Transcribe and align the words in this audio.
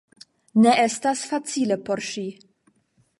Ne 0.63 0.71
estas 0.85 1.21
facile 1.33 1.79
por 1.91 2.01
ŝi. 2.09 2.25